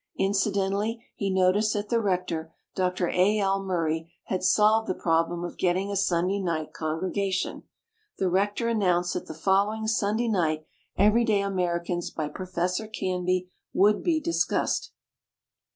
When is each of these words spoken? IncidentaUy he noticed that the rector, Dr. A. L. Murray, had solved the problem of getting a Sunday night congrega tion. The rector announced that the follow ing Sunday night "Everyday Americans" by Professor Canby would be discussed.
IncidentaUy 0.19 0.97
he 1.13 1.29
noticed 1.29 1.73
that 1.73 1.89
the 1.89 2.01
rector, 2.01 2.51
Dr. 2.73 3.09
A. 3.09 3.37
L. 3.37 3.61
Murray, 3.63 4.11
had 4.23 4.41
solved 4.43 4.87
the 4.89 4.95
problem 4.95 5.43
of 5.43 5.59
getting 5.59 5.91
a 5.91 5.95
Sunday 5.95 6.39
night 6.39 6.73
congrega 6.73 7.31
tion. 7.31 7.63
The 8.17 8.27
rector 8.27 8.67
announced 8.67 9.13
that 9.13 9.27
the 9.27 9.35
follow 9.35 9.73
ing 9.75 9.85
Sunday 9.85 10.27
night 10.27 10.65
"Everyday 10.97 11.41
Americans" 11.41 12.09
by 12.09 12.29
Professor 12.29 12.87
Canby 12.87 13.51
would 13.73 14.01
be 14.01 14.19
discussed. 14.19 14.91